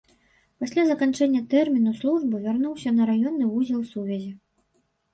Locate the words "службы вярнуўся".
2.01-2.97